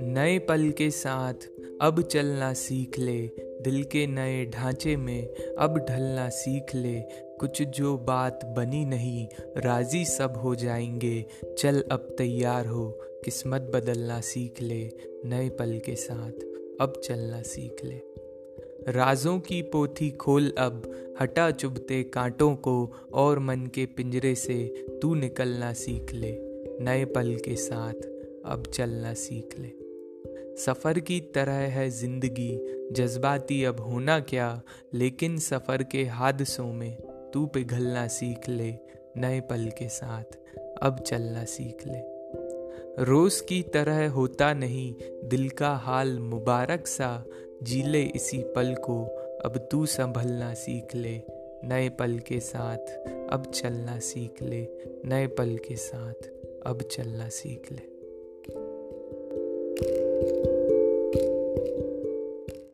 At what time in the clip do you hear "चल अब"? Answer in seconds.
11.58-12.14